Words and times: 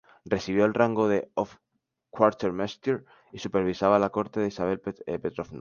Recibió 0.25 0.65
el 0.65 0.73
rango 0.73 1.07
de 1.07 1.29
hof-quartermeister, 1.35 3.05
y 3.31 3.37
supervisaba 3.37 3.99
la 3.99 4.09
corte 4.09 4.39
de 4.39 4.47
Isabel 4.47 4.79
Petrovna. 4.79 5.49